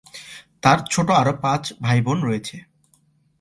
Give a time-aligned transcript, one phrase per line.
[0.63, 2.57] তার ছোট আরও পাঁচ ভাইবোন রয়েছে।